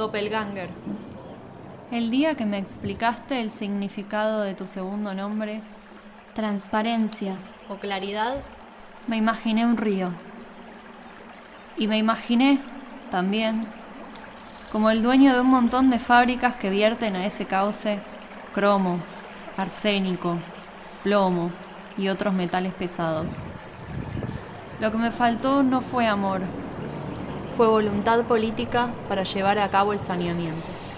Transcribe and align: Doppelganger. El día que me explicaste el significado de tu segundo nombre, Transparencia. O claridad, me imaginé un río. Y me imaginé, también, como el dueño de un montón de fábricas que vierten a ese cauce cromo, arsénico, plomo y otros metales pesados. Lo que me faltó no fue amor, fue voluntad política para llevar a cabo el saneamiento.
Doppelganger. 0.00 0.70
El 1.90 2.10
día 2.10 2.34
que 2.34 2.46
me 2.46 2.56
explicaste 2.56 3.38
el 3.38 3.50
significado 3.50 4.40
de 4.40 4.54
tu 4.54 4.66
segundo 4.66 5.12
nombre, 5.12 5.60
Transparencia. 6.34 7.36
O 7.68 7.74
claridad, 7.74 8.36
me 9.06 9.18
imaginé 9.18 9.66
un 9.66 9.76
río. 9.76 10.12
Y 11.76 11.86
me 11.86 11.98
imaginé, 11.98 12.60
también, 13.10 13.66
como 14.72 14.88
el 14.88 15.02
dueño 15.02 15.34
de 15.34 15.42
un 15.42 15.48
montón 15.48 15.90
de 15.90 15.98
fábricas 15.98 16.54
que 16.54 16.70
vierten 16.70 17.14
a 17.14 17.26
ese 17.26 17.44
cauce 17.44 17.98
cromo, 18.54 19.00
arsénico, 19.58 20.36
plomo 21.04 21.50
y 21.98 22.08
otros 22.08 22.32
metales 22.32 22.72
pesados. 22.72 23.36
Lo 24.80 24.90
que 24.90 24.96
me 24.96 25.10
faltó 25.10 25.62
no 25.62 25.82
fue 25.82 26.06
amor, 26.06 26.40
fue 27.60 27.68
voluntad 27.68 28.24
política 28.24 28.88
para 29.06 29.22
llevar 29.22 29.58
a 29.58 29.68
cabo 29.68 29.92
el 29.92 29.98
saneamiento. 29.98 30.89